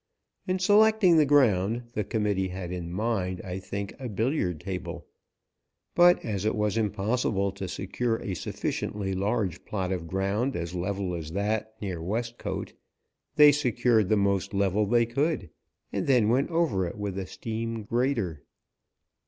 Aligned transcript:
In 0.47 0.57
selecting 0.57 1.17
the 1.17 1.27
ground 1.27 1.83
the 1.93 2.03
Committee 2.03 2.47
had 2.47 2.71
in 2.71 2.91
mind, 2.91 3.39
I 3.43 3.59
think, 3.59 3.93
a 3.99 4.09
billiard 4.09 4.59
table, 4.59 5.05
but 5.93 6.25
as 6.25 6.43
it 6.43 6.55
was 6.55 6.75
impossible 6.75 7.51
to 7.51 7.67
secure 7.67 8.15
a 8.17 8.33
sufficiently 8.33 9.13
large 9.13 9.63
plot 9.63 9.91
of 9.91 10.07
ground 10.07 10.55
as 10.55 10.73
level 10.73 11.13
as 11.13 11.33
that 11.33 11.75
near 11.83 12.01
Westcote, 12.01 12.73
they 13.35 13.51
secured 13.51 14.09
the 14.09 14.17
most 14.17 14.55
level 14.55 14.87
they 14.87 15.05
could 15.05 15.51
and 15.93 16.07
then 16.07 16.29
went 16.29 16.49
over 16.49 16.87
it 16.87 16.97
with 16.97 17.15
a 17.19 17.27
steam 17.27 17.83
grader. 17.83 18.41